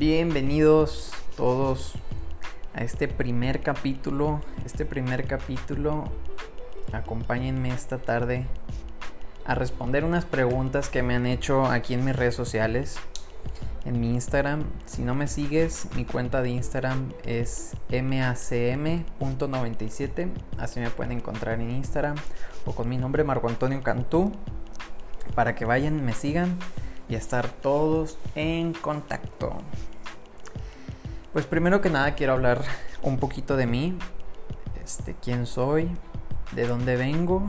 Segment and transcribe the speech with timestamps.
[0.00, 1.92] Bienvenidos todos
[2.72, 4.40] a este primer capítulo.
[4.64, 6.04] Este primer capítulo,
[6.90, 8.46] acompáñenme esta tarde
[9.44, 12.96] a responder unas preguntas que me han hecho aquí en mis redes sociales.
[13.84, 20.30] En mi Instagram, si no me sigues, mi cuenta de Instagram es macm.97.
[20.56, 22.16] Así me pueden encontrar en Instagram
[22.64, 24.32] o con mi nombre Marco Antonio Cantú.
[25.34, 26.56] Para que vayan, me sigan
[27.06, 29.58] y estar todos en contacto.
[31.32, 32.62] Pues primero que nada quiero hablar
[33.02, 33.96] un poquito de mí,
[34.82, 35.88] este, quién soy,
[36.52, 37.46] de dónde vengo,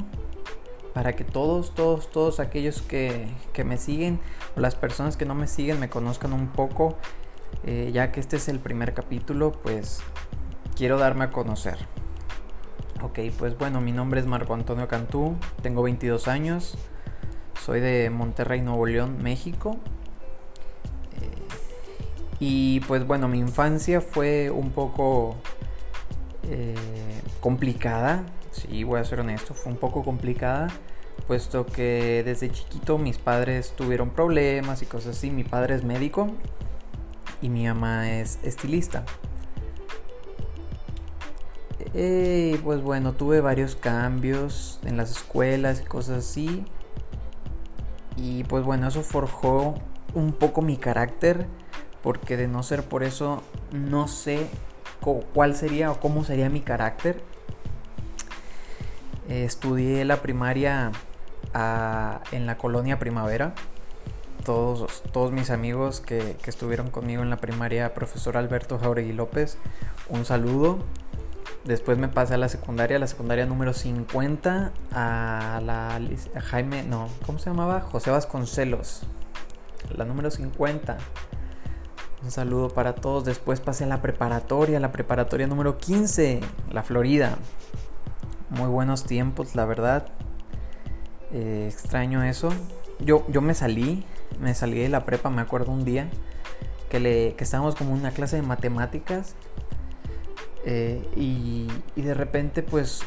[0.94, 4.20] para que todos, todos, todos aquellos que, que me siguen
[4.55, 6.95] o las personas que no me siguen me conozcan un poco,
[7.63, 10.02] eh, ya que este es el primer capítulo, pues
[10.75, 11.77] quiero darme a conocer.
[13.02, 16.77] Ok, pues bueno, mi nombre es Marco Antonio Cantú, tengo 22 años,
[17.66, 19.77] soy de Monterrey, Nuevo León, México.
[21.20, 21.50] Eh,
[22.42, 25.36] y pues bueno, mi infancia fue un poco
[26.50, 26.73] eh,
[27.39, 28.23] complicada.
[28.52, 30.70] Sí, voy a ser honesto, fue un poco complicada.
[31.28, 35.30] Puesto que desde chiquito mis padres tuvieron problemas y cosas así.
[35.30, 36.31] Mi padre es médico
[37.44, 39.05] y mi mamá es estilista.
[41.94, 46.66] Y pues bueno, tuve varios cambios en las escuelas y cosas así.
[48.17, 49.76] Y pues bueno, eso forjó
[50.16, 51.45] un poco mi carácter,
[52.03, 54.47] porque de no ser por eso, no sé
[55.33, 57.21] cuál sería o cómo sería mi carácter.
[59.27, 60.91] estudié la primaria
[62.31, 63.53] en la colonia Primavera.
[64.45, 69.59] Todos, todos mis amigos que, que, estuvieron conmigo en la primaria, profesor Alberto Jauregui López,
[70.09, 70.80] un saludo.
[71.63, 77.08] Después me pasé a la secundaria, la secundaria número 50, a la a Jaime, no,
[77.23, 77.81] ¿cómo se llamaba?
[77.81, 79.03] José Vasconcelos,
[79.95, 80.97] la número 50.
[82.23, 83.25] Un saludo para todos.
[83.25, 87.37] Después pasé a la preparatoria, la preparatoria número 15, la Florida.
[88.49, 90.08] Muy buenos tiempos, la verdad.
[91.32, 92.49] Eh, extraño eso.
[92.99, 94.05] Yo, yo me salí,
[94.39, 96.09] me salí de la prepa, me acuerdo un día
[96.92, 99.36] que, le, que estábamos como en una clase de matemáticas
[100.65, 103.02] eh, y, de repente pues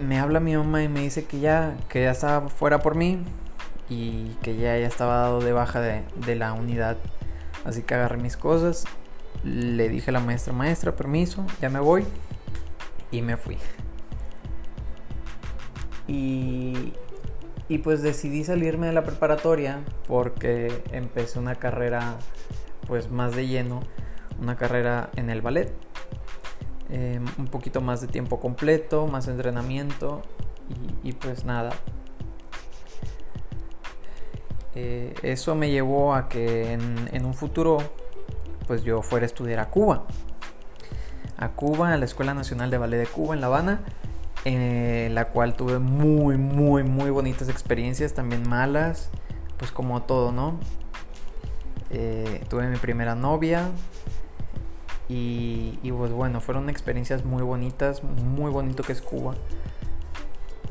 [0.00, 3.22] me habla mi mamá y me dice que ya, que ya estaba fuera por mí
[3.88, 6.96] y que ya, ya estaba dado de baja de, de la unidad.
[7.64, 8.84] Así que agarré mis cosas,
[9.42, 12.04] le dije a la maestra, maestra, permiso, ya me voy
[13.10, 13.58] y me fui.
[16.06, 16.92] Y,
[17.68, 22.18] y pues decidí salirme de la preparatoria porque empecé una carrera
[22.86, 23.80] pues más de lleno
[24.40, 25.72] una carrera en el ballet.
[26.90, 30.22] Eh, un poquito más de tiempo completo, más entrenamiento
[31.02, 31.72] y, pues nada.
[34.74, 37.78] Eh, eso me llevó a que en, un futuro
[38.66, 40.04] pues yo fuera a estudiar a Cuba.
[41.36, 43.80] A Cuba, a la Escuela Nacional de Ballet de Cuba en La Habana,
[44.44, 49.10] en la cual tuve muy, muy, muy bonitas experiencias, también malas,
[49.58, 50.58] pues como todo, ¿no?
[51.90, 53.70] Eh, tuve mi primera novia,
[55.08, 59.34] y, pues bueno, fueron experiencias muy bonitas, muy bonito que es Cuba.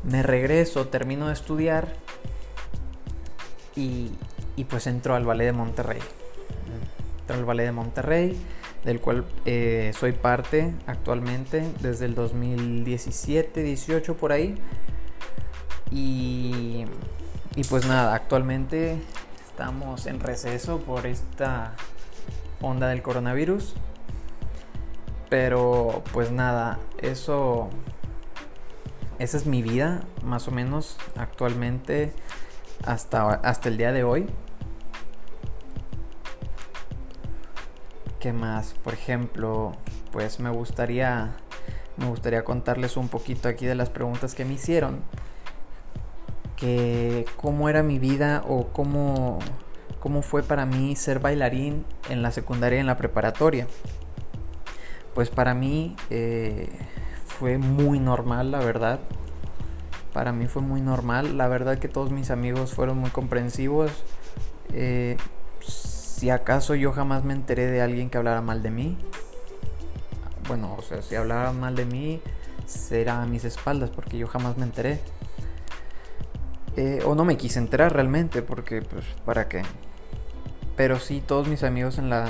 [0.02, 1.94] Me regreso, termino de estudiar
[3.76, 4.10] y,
[4.68, 6.00] pues entro al Ballet de Monterrey.
[7.20, 8.36] Entro al Ballet de Monterrey,
[8.84, 14.56] del cual eh, soy parte actualmente desde el 2017, 18 por ahí.
[15.90, 16.84] Y,
[17.56, 18.98] y pues nada, actualmente
[19.46, 21.74] estamos en receso por esta
[22.60, 23.74] onda del coronavirus.
[25.28, 27.70] Pero pues nada, eso...
[29.20, 32.12] Esa es mi vida, más o menos, actualmente,
[32.86, 34.26] hasta, hasta el día de hoy.
[38.20, 38.74] ¿Qué más?
[38.74, 39.72] Por ejemplo,
[40.12, 41.36] pues me gustaría,
[41.96, 45.00] me gustaría contarles un poquito aquí de las preguntas que me hicieron.
[46.56, 49.38] Que cómo era mi vida o cómo,
[50.00, 53.66] cómo fue para mí ser bailarín en la secundaria y en la preparatoria
[55.14, 56.68] pues para mí eh,
[57.26, 59.00] fue muy normal, la verdad.
[60.14, 61.36] Para mí fue muy normal.
[61.36, 63.90] La verdad que todos mis amigos fueron muy comprensivos.
[64.72, 65.18] Eh,
[65.60, 68.96] si acaso yo jamás me enteré de alguien que hablara mal de mí.
[70.48, 72.22] Bueno, o sea, si hablaran mal de mí,
[72.64, 75.00] será a mis espaldas, porque yo jamás me enteré.
[76.76, 79.62] Eh, o no me quise enterar realmente, porque pues, ¿para qué?
[80.76, 82.28] Pero sí, todos mis amigos en la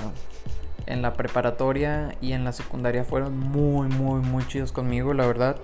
[0.86, 5.56] en la preparatoria y en la secundaria fueron muy, muy, muy chidos conmigo, la verdad.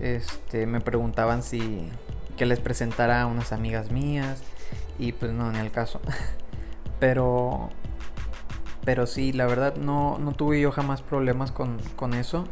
[0.00, 1.88] Este, me preguntaban si
[2.36, 4.42] que les presentara a unas amigas mías
[4.98, 6.00] y pues no, ni el caso.
[7.00, 7.70] Pero
[8.88, 12.46] pero sí, la verdad no, no tuve yo jamás problemas con, con eso.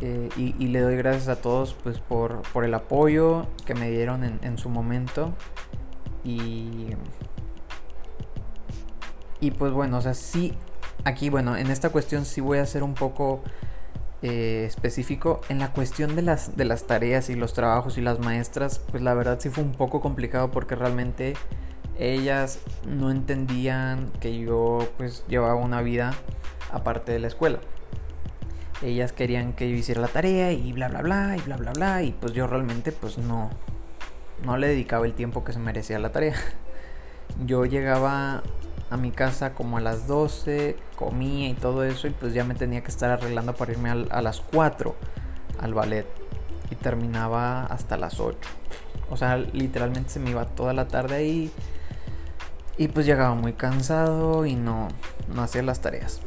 [0.00, 4.22] Eh, y, le doy gracias a todos pues por, por el apoyo que me dieron
[4.22, 5.34] en, en, su momento.
[6.22, 6.90] Y.
[9.40, 10.54] Y pues bueno, o sea, sí.
[11.02, 13.42] Aquí, bueno, en esta cuestión sí voy a ser un poco
[14.22, 15.40] eh, específico.
[15.48, 19.02] En la cuestión de las, de las tareas y los trabajos y las maestras, pues
[19.02, 21.34] la verdad sí fue un poco complicado porque realmente
[21.98, 26.14] ellas no entendían que yo pues llevaba una vida
[26.72, 27.58] aparte de la escuela.
[28.82, 32.02] Ellas querían que yo hiciera la tarea y bla bla bla y bla bla bla
[32.02, 33.50] y pues yo realmente pues no
[34.44, 36.34] no le dedicaba el tiempo que se merecía la tarea.
[37.44, 38.42] Yo llegaba
[38.90, 42.54] a mi casa como a las 12, comía y todo eso y pues ya me
[42.54, 44.94] tenía que estar arreglando para irme a las 4
[45.58, 46.06] al ballet
[46.70, 48.38] y terminaba hasta las 8.
[49.10, 51.52] O sea, literalmente se me iba toda la tarde ahí
[52.76, 54.88] y pues llegaba muy cansado y no,
[55.34, 56.20] no hacía las tareas.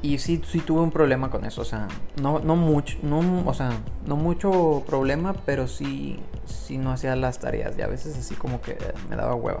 [0.00, 1.88] Y sí, sí tuve un problema con eso, o sea,
[2.22, 3.72] no, no mucho, no, o sea,
[4.06, 8.60] no mucho problema, pero sí, sí no hacía las tareas y a veces así como
[8.60, 8.78] que
[9.10, 9.60] me daba hueva.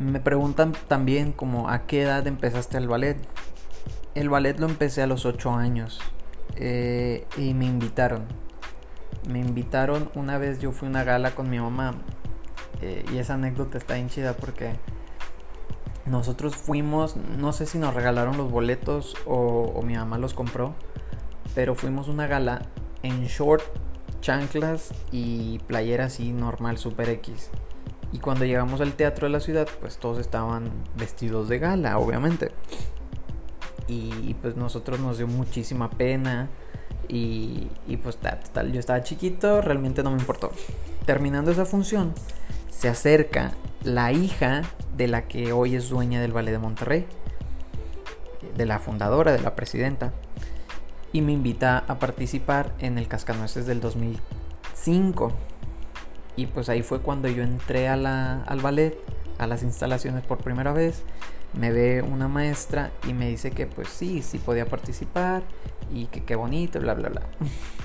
[0.00, 3.18] Me preguntan también como a qué edad empezaste el ballet.
[4.14, 6.00] El ballet lo empecé a los 8 años
[6.56, 8.24] eh, y me invitaron.
[9.28, 11.96] Me invitaron una vez, yo fui a una gala con mi mamá
[12.80, 14.72] eh, y esa anécdota está bien chida porque
[16.06, 20.74] nosotros fuimos, no sé si nos regalaron los boletos o, mi mamá los compró,
[21.54, 22.62] pero fuimos una gala
[23.02, 23.62] en short,
[24.22, 27.50] chanclas y playera así normal, super X.
[28.12, 32.50] Y cuando llegamos al teatro de la ciudad, pues todos estaban vestidos de gala, obviamente.
[33.86, 36.48] Y, pues nosotros nos dio muchísima pena.
[37.08, 40.52] Y, y pues tal, yo estaba chiquito, realmente no me importó.
[41.06, 42.14] Terminando esa función,
[42.70, 43.52] se acerca
[43.82, 44.62] la hija
[44.96, 47.06] de la que hoy es dueña del Ballet de Monterrey,
[48.56, 50.12] de la fundadora, de la presidenta,
[51.12, 55.32] y me invita a participar en el Cascanueces del 2005.
[56.36, 58.98] Y pues ahí fue cuando yo entré al ballet,
[59.38, 61.02] a las instalaciones por primera vez.
[61.52, 65.42] Me ve una maestra y me dice que pues sí, sí podía participar
[65.92, 67.22] y que qué bonito, bla, bla, bla.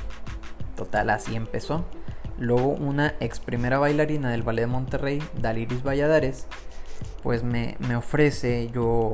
[0.75, 1.85] Total, así empezó.
[2.37, 6.47] Luego una ex primera bailarina del Ballet de Monterrey, Daliris Valladares,
[7.23, 9.13] pues me, ofrece yo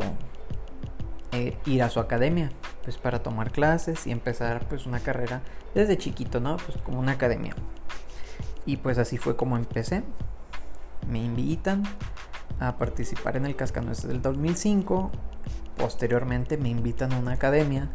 [1.31, 2.51] eh, ir a su academia,
[2.83, 5.41] pues para tomar clases y empezar pues una carrera
[5.75, 6.57] desde chiquito, ¿no?
[6.57, 7.55] Pues como una academia.
[8.65, 10.03] Y pues así fue como empecé.
[11.09, 11.83] Me invitan
[12.59, 15.11] a participar en el Cascanueces del 2005.
[15.77, 17.89] Posteriormente me invitan a una academia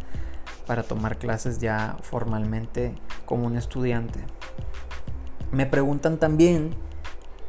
[0.66, 4.20] para tomar clases ya formalmente como un estudiante.
[5.52, 6.74] Me preguntan también,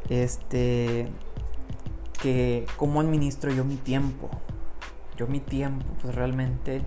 [0.09, 1.09] este,
[2.21, 4.29] que cómo administro yo mi tiempo.
[5.17, 6.83] Yo mi tiempo, pues realmente,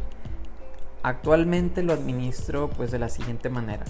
[1.02, 3.84] actualmente lo administro pues de la siguiente manera.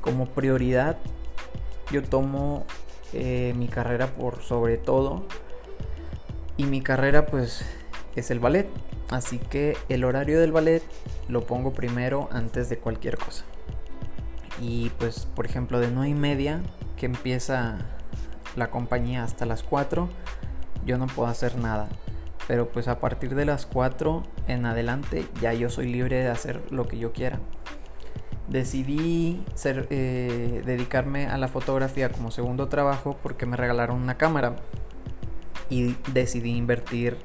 [0.00, 0.96] Como prioridad,
[1.90, 2.64] yo tomo
[3.12, 5.24] eh, mi carrera por sobre todo.
[6.56, 7.64] Y mi carrera pues
[8.16, 8.68] es el ballet.
[9.10, 10.82] Así que el horario del ballet
[11.28, 13.44] lo pongo primero antes de cualquier cosa.
[14.60, 16.62] Y pues, por ejemplo, de 9 y media,
[16.96, 17.78] que empieza
[18.56, 20.08] la compañía hasta las 4,
[20.86, 21.88] yo no puedo hacer nada.
[22.46, 26.60] Pero pues a partir de las 4 en adelante ya yo soy libre de hacer
[26.70, 27.40] lo que yo quiera.
[28.48, 34.56] Decidí ser, eh, dedicarme a la fotografía como segundo trabajo porque me regalaron una cámara
[35.70, 37.16] y decidí invertir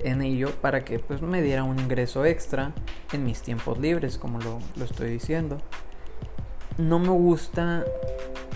[0.00, 2.72] en ello para que pues me diera un ingreso extra
[3.12, 5.58] en mis tiempos libres como lo, lo estoy diciendo
[6.78, 7.84] no me gusta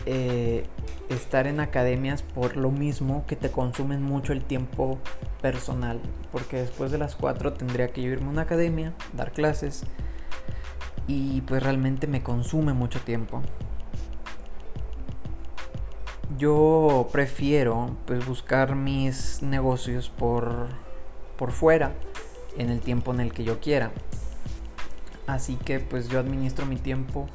[0.07, 0.65] eh,
[1.09, 4.99] estar en academias por lo mismo que te consumen mucho el tiempo
[5.43, 6.01] personal.
[6.33, 9.85] Porque después de las 4 tendría que irme a una academia, dar clases.
[11.07, 13.43] Y pues realmente me consume mucho tiempo.
[16.39, 20.67] Yo prefiero pues buscar mis negocios por,
[21.39, 21.95] por fuera
[22.59, 23.93] en el tiempo en el que yo quiera.
[25.27, 27.29] Así que pues yo administro mi tiempo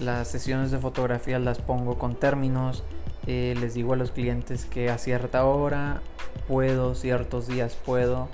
[0.00, 2.84] las sesiones de fotografía las pongo con términos.
[3.26, 6.02] Eh, les digo a los clientes que a cierta hora
[6.46, 8.28] puedo, ciertos días puedo.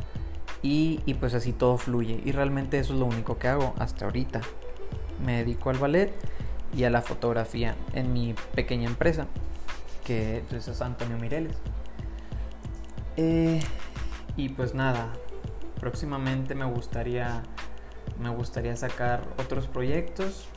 [0.62, 2.20] Y, y pues así todo fluye.
[2.24, 4.40] Y realmente eso es lo único que hago hasta ahorita.
[5.20, 6.12] Me dedico al ballet
[6.76, 9.26] y a la fotografía en mi pequeña empresa,
[10.04, 11.56] que es Antonio Mireles.
[13.16, 13.60] Eh,
[14.36, 15.12] y pues nada,
[15.78, 17.42] próximamente me gustaría,
[18.18, 20.48] me gustaría sacar otros proyectos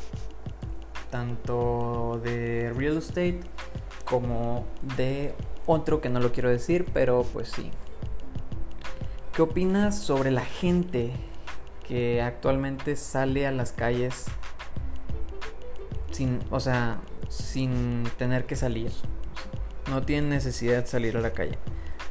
[1.09, 3.39] tanto de real estate
[4.05, 4.65] como
[4.97, 5.33] de
[5.65, 7.71] otro que no lo quiero decir, pero pues sí.
[9.33, 11.11] ¿Qué opinas sobre la gente
[11.87, 14.25] que actualmente sale a las calles
[16.17, 18.91] sin, o sea, sin tener que salir?
[19.87, 21.57] No tienen necesidad de salir a la calle.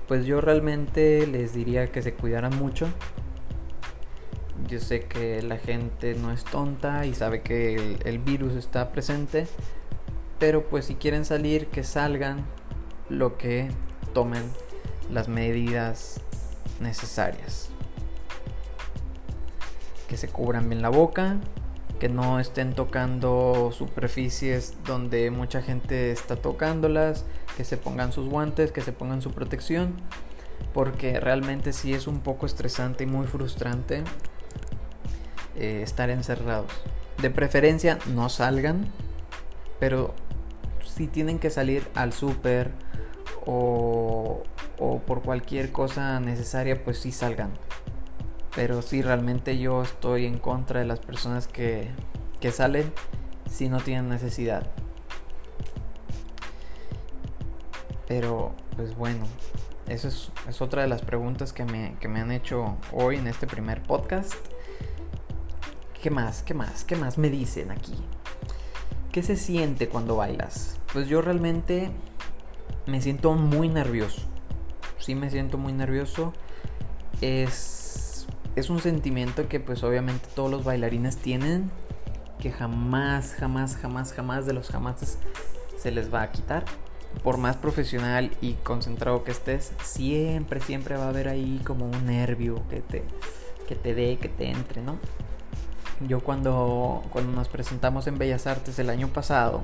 [0.07, 2.87] Pues yo realmente les diría que se cuidaran mucho.
[4.69, 8.93] Yo sé que la gente no es tonta y sabe que el, el virus está
[8.93, 9.49] presente.
[10.39, 12.47] Pero pues si quieren salir, que salgan
[13.09, 13.71] lo que
[14.15, 14.45] tomen
[15.11, 16.21] las medidas
[16.79, 17.71] necesarias.
[20.07, 21.41] Que se cubran bien la boca,
[21.99, 27.25] que no estén tocando superficies donde mucha gente está tocándolas,
[27.57, 29.95] que se pongan sus guantes, que se pongan su protección,
[30.75, 34.05] porque realmente sí es un poco estresante y muy frustrante
[35.57, 36.71] eh, estar encerrados.
[37.21, 38.91] De preferencia no salgan,
[39.81, 40.15] pero
[40.85, 42.73] si tienen que salir al súper
[43.47, 44.43] o,
[44.79, 47.53] o por cualquier cosa necesaria, pues sí salgan.
[48.57, 51.91] Pero sí, realmente yo estoy en contra de las personas que,
[52.41, 52.91] que salen
[53.51, 54.67] si no tienen necesidad.
[58.09, 59.27] Pero, pues bueno,
[59.89, 63.27] esa es, es, otra de las preguntas que me, que me han hecho hoy en
[63.27, 64.33] este primer podcast.
[66.03, 66.43] ¿Qué más?
[66.43, 66.85] ¿Qué más?
[66.85, 67.95] ¿Qué más me dicen aquí?
[69.13, 70.79] ¿Qué se siente cuando bailas?
[70.95, 71.91] Pues yo realmente
[72.87, 74.23] me siento muy nervioso.
[74.99, 76.33] Sí me siento muy nervioso.
[77.21, 77.76] Es,
[78.57, 81.71] es un sentimiento que pues obviamente todos los bailarines tienen.
[82.41, 85.19] Que jamás, jamás, jamás, jamás de los jamás
[85.79, 86.65] se les va a quitar.
[87.23, 92.07] Por más profesional y concentrado que estés, siempre, siempre va a haber ahí como un
[92.07, 93.05] nervio que te,
[93.69, 94.99] que te dé, que te entre, ¿no?
[96.07, 99.63] Yo cuando, cuando nos presentamos en Bellas Artes el año pasado,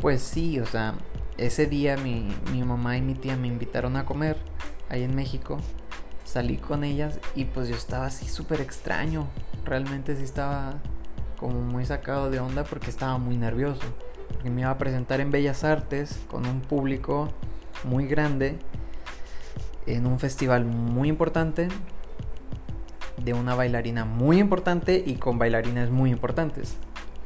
[0.00, 0.94] pues sí, o sea,
[1.38, 4.36] ese día mi, mi mamá y mi tía me invitaron a comer
[4.88, 5.58] ahí en México.
[6.30, 9.26] Salí con ellas y pues yo estaba así súper extraño.
[9.64, 10.74] Realmente sí estaba
[11.36, 13.82] como muy sacado de onda porque estaba muy nervioso.
[14.28, 17.30] Porque me iba a presentar en Bellas Artes con un público
[17.82, 18.60] muy grande
[19.86, 21.66] en un festival muy importante
[23.16, 26.76] de una bailarina muy importante y con bailarines muy importantes.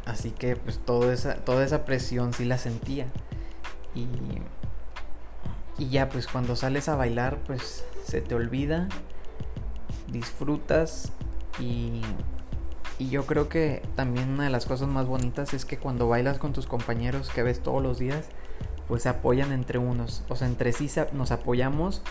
[0.06, 3.08] Así que pues toda esa, toda esa presión sí la sentía.
[3.94, 4.06] Y,
[5.78, 8.88] y ya pues cuando sales a bailar pues se te olvida,
[10.08, 11.12] disfrutas
[11.58, 12.00] y,
[12.98, 16.38] y yo creo que también una de las cosas más bonitas es que cuando bailas
[16.38, 18.26] con tus compañeros que ves todos los días,
[18.88, 22.02] pues se apoyan entre unos, o sea, entre sí nos apoyamos,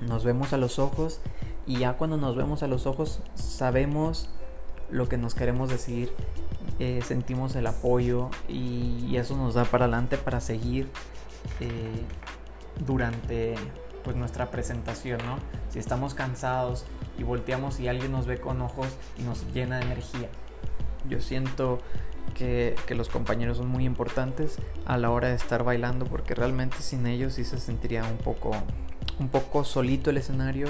[0.00, 1.20] nos vemos a los ojos
[1.66, 4.30] y ya cuando nos vemos a los ojos sabemos
[4.90, 6.12] lo que nos queremos decir,
[6.78, 10.88] eh, sentimos el apoyo y, eso nos da para adelante para seguir
[11.60, 12.04] eh,
[12.78, 13.54] durante
[14.04, 15.38] pues nuestra presentación, ¿no?
[15.68, 16.86] Si estamos cansados
[17.18, 20.28] y volteamos y alguien nos ve con ojos y nos llena de energía.
[21.08, 21.80] Yo siento
[22.34, 26.78] que, que, los compañeros son muy importantes a la hora de estar bailando porque realmente
[26.80, 28.52] sin ellos sí se sentiría un poco,
[29.18, 30.68] un poco solito el escenario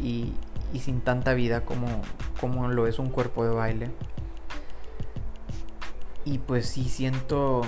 [0.00, 0.32] y,
[0.80, 2.02] sin tanta vida como,
[2.40, 3.90] como lo es un cuerpo de baile.
[6.24, 7.62] Y pues sí siento,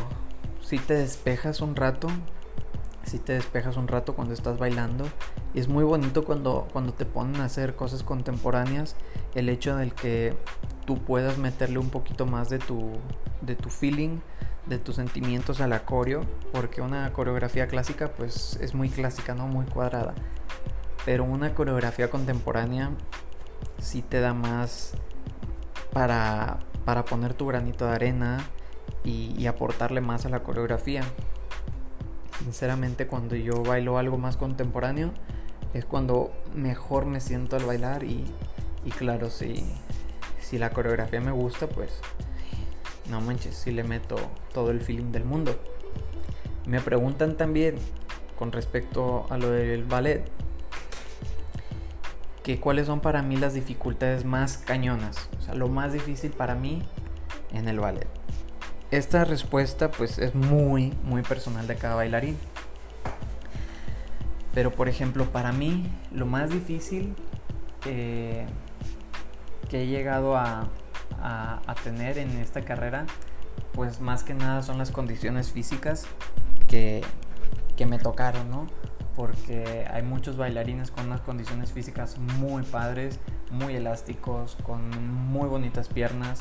[0.63, 2.09] si te despejas un rato,
[3.05, 5.07] si te despejas un rato cuando estás bailando.
[5.55, 8.97] Y es muy bonito cuando, cuando te ponen a hacer cosas contemporáneas,
[9.35, 10.37] el hecho del que
[10.87, 12.93] tú puedas meterle un poquito más de tu,
[13.41, 14.21] de tu feeling,
[14.67, 19.47] de tus sentimientos a la coreo, porque una coreografía clásica pues es muy clásica, ¿no?
[19.49, 20.15] Muy cuadrada.
[21.05, 22.91] Pero una coreografía contemporánea
[23.79, 24.93] sí te da más
[25.93, 28.39] para, para poner tu granito de arena
[29.03, 31.03] y aportarle más a la coreografía.
[32.43, 35.13] Sinceramente cuando yo bailo algo más contemporáneo
[35.75, 38.25] es cuando mejor me siento al bailar y,
[38.85, 39.65] y claro, si,
[40.41, 42.01] si la coreografía me gusta, pues
[43.11, 44.17] no manches, si le meto
[44.53, 45.55] todo el feeling del mundo.
[46.67, 47.77] Me preguntan también
[48.39, 50.25] con respecto a lo del ballet,
[52.43, 56.55] que cuáles son para mí las dificultades más cañonas, o sea, lo más difícil para
[56.55, 56.83] mí
[57.53, 58.09] en el ballet.
[58.91, 62.37] Esta respuesta pues es muy, muy personal de cada bailarín.
[64.53, 67.15] Pero por ejemplo, para mí lo más difícil
[67.87, 68.47] eh,
[69.69, 70.69] que he llegado a,
[71.23, 73.07] a, tener en esta carrera,
[73.73, 76.07] pues más que nada son las condiciones físicas
[76.67, 77.03] que,
[77.77, 78.67] que me tocaron, ¿no?
[79.21, 83.19] porque hay muchos bailarines con unas condiciones físicas muy padres,
[83.51, 84.91] muy elásticos, con
[85.31, 86.41] muy bonitas piernas,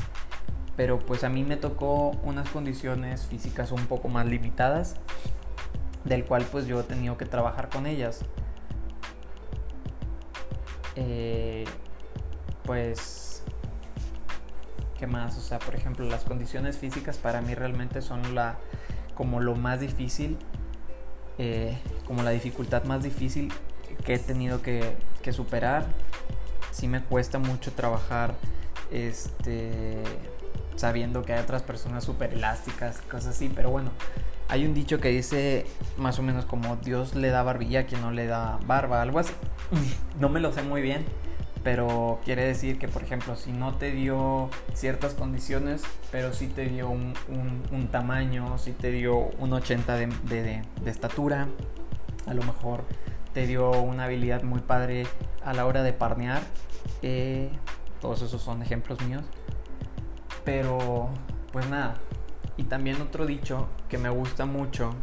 [0.80, 4.96] pero pues a mí me tocó unas condiciones físicas un poco más limitadas,
[6.06, 8.22] del cual pues yo he tenido que trabajar con ellas.
[10.96, 11.66] eh,
[12.64, 13.44] pues,
[14.98, 15.38] ¿qué más?
[15.38, 18.58] O sea, por ejemplo, las condiciones físicas para mí realmente son la,
[19.16, 20.38] como lo más difícil,
[21.40, 23.52] eh, como la dificultad más difícil
[24.06, 25.88] que he tenido que, que superar.
[26.72, 28.34] Sí me cuesta mucho trabajar,
[28.92, 30.04] este
[30.80, 33.92] sabiendo que hay otras personas súper elásticas, cosas así, pero bueno,
[34.48, 35.66] hay un dicho que dice
[35.98, 39.20] más o menos como Dios le da barbilla a quien no le da barba, algo
[39.20, 39.34] así.
[40.20, 41.06] No me lo sé muy bien,
[41.64, 46.66] pero quiere decir que, por ejemplo, si no te dio ciertas condiciones, pero sí te
[46.66, 47.14] dio un,
[47.92, 51.48] tamaño, si te dio un 80 de, estatura,
[52.26, 52.86] a lo mejor
[53.34, 55.08] te dio una habilidad muy padre
[55.44, 56.42] a la hora de parnear.
[57.02, 57.50] Eh,
[58.00, 59.24] todos esos son ejemplos míos.
[60.44, 61.10] Pero,
[61.52, 61.96] pues nada.
[62.58, 64.94] Y también otro dicho que me gusta mucho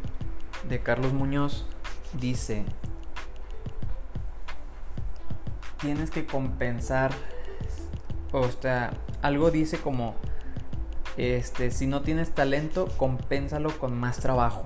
[0.68, 1.66] de Carlos Muñoz
[2.12, 2.64] dice,
[5.80, 7.12] tienes que compensar,
[8.32, 10.14] o sea, algo dice como,
[11.16, 14.64] este, si no tienes talento, compénsalo con más trabajo.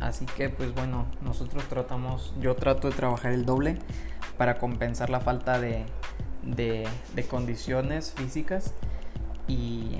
[0.00, 3.78] Así que pues bueno, nosotros tratamos, yo trato de trabajar el doble
[4.36, 5.84] para compensar la falta de,
[6.42, 8.74] de, de condiciones físicas
[9.48, 9.98] y,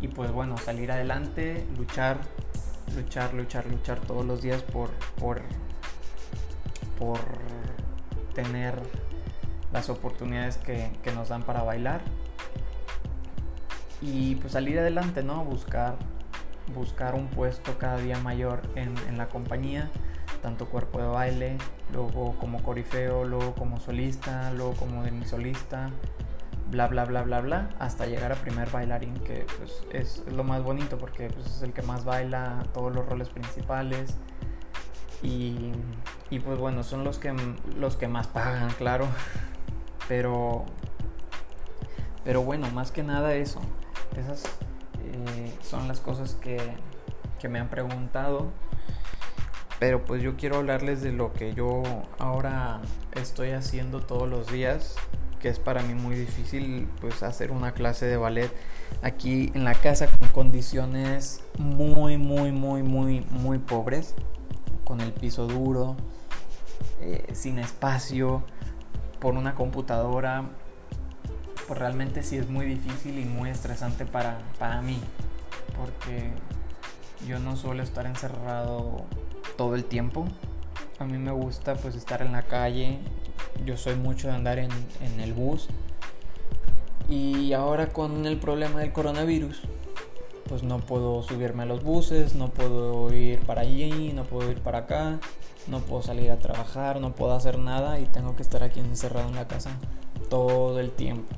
[0.00, 2.18] y pues bueno, salir adelante, luchar,
[2.94, 5.42] luchar, luchar, luchar todos los días por, por,
[6.98, 7.20] por
[8.34, 8.74] tener
[9.72, 12.00] las oportunidades que, nos dan para bailar
[14.00, 15.44] y pues salir adelante, ¿no?
[15.44, 15.96] Buscar,
[16.74, 19.90] buscar un puesto cada día mayor en, en, la compañía,
[20.42, 21.58] tanto cuerpo de baile,
[21.92, 25.90] luego como corifeo, luego como solista, luego como demisolista,
[26.70, 30.62] bla bla bla bla bla hasta llegar a primer bailarín que pues es, lo más
[30.62, 34.16] bonito porque pues, es el que más baila todos los roles principales.
[35.20, 35.72] Y,
[36.30, 37.34] y, pues bueno son los que
[37.76, 39.08] los que más pagan claro.
[40.06, 40.64] Pero
[42.24, 43.60] pero bueno más que nada eso.
[44.16, 44.44] Esas
[45.00, 46.58] eh, son las cosas que,
[47.38, 48.50] que me han preguntado.
[49.78, 51.82] Pero pues yo quiero hablarles de lo que yo
[52.18, 52.80] ahora
[53.14, 54.96] estoy haciendo todos los días
[55.38, 58.50] que es para mí muy difícil pues hacer una clase de ballet
[59.02, 64.14] aquí en la casa con condiciones muy muy muy muy muy pobres
[64.84, 65.96] con el piso duro
[67.00, 68.42] eh, sin espacio
[69.20, 70.44] por una computadora
[71.66, 74.98] pues realmente sí es muy difícil y muy estresante para, para mí
[75.76, 76.32] porque
[77.26, 79.04] yo no suelo estar encerrado
[79.56, 80.26] todo el tiempo.
[80.98, 82.98] A mí me gusta pues estar en la calle
[83.64, 84.70] yo soy mucho de andar en,
[85.20, 85.68] el bus.
[87.08, 89.62] Y ahora con el problema del coronavirus,
[90.48, 94.60] pues no puedo subirme a los buses, no puedo ir para allí, no puedo ir
[94.60, 95.18] para acá,
[95.66, 99.28] no puedo salir a trabajar, no puedo hacer nada y tengo que estar aquí encerrado
[99.28, 99.70] en la casa
[100.28, 101.34] todo el tiempo.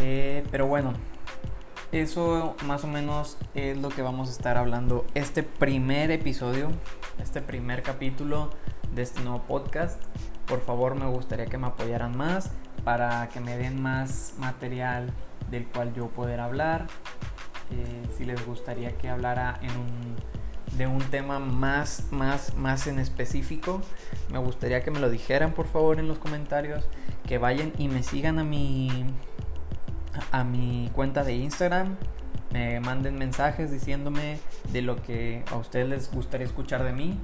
[0.00, 0.94] Eh, pero bueno,
[1.92, 6.70] eso más o menos es lo que vamos a estar hablando este primer episodio,
[7.22, 8.50] este primer capítulo
[8.94, 10.00] de este nuevo podcast.
[10.46, 12.50] Por favor me gustaría que me apoyaran más
[12.84, 15.12] para que me den más material
[15.50, 16.86] del cual yo poder hablar.
[17.70, 19.60] Eh, si les gustaría que hablara
[20.76, 23.80] de un tema más, más, más en específico,
[24.30, 26.84] me gustaría que me lo dijeran por favor en los comentarios.
[27.26, 29.06] Que vayan y me sigan a mi,
[30.32, 31.96] a mi cuenta de Instagram.
[32.52, 34.38] Me manden mensajes diciéndome
[34.72, 37.18] de lo que a ustedes les gustaría escuchar de mí.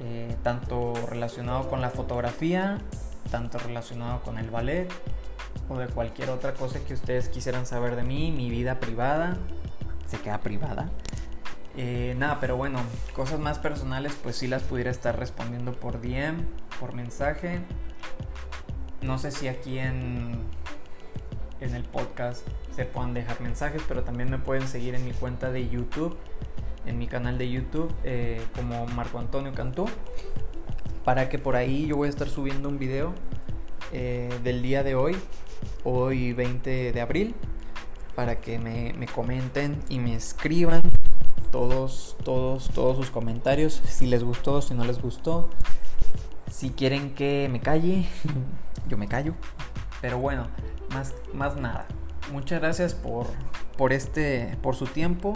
[0.00, 2.78] Eh, tanto relacionado con la fotografía,
[3.30, 4.92] tanto relacionado con el ballet
[5.70, 9.38] o de cualquier otra cosa que ustedes quisieran saber de mí, mi vida privada,
[10.06, 10.90] se queda privada.
[11.78, 12.80] Eh, nada, pero bueno,
[13.14, 16.44] cosas más personales pues sí las pudiera estar respondiendo por DM,
[16.78, 17.60] por mensaje.
[19.00, 20.38] No sé si aquí en,
[21.60, 25.50] en el podcast se puedan dejar mensajes, pero también me pueden seguir en mi cuenta
[25.50, 26.18] de YouTube
[26.86, 29.86] en mi canal de YouTube eh, como Marco Antonio Cantú.
[31.04, 33.12] Para que por ahí yo voy a estar subiendo un video
[33.92, 35.16] eh, del día de hoy,
[35.84, 37.34] hoy 20 de abril,
[38.14, 40.82] para que me, me comenten y me escriban
[41.52, 45.50] todos, todos, todos sus comentarios, si les gustó, si no les gustó.
[46.50, 48.06] Si quieren que me calle,
[48.88, 49.34] yo me callo.
[50.00, 50.48] Pero bueno,
[50.92, 51.86] más, más nada.
[52.32, 53.26] Muchas gracias por,
[53.76, 55.34] por, este, por su tiempo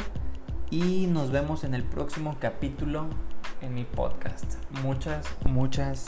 [0.71, 3.07] y nos vemos en el próximo capítulo
[3.61, 4.55] en mi podcast.
[4.83, 6.07] Muchas, muchas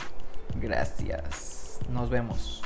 [0.59, 1.79] gracias.
[1.89, 2.61] Nos vemos.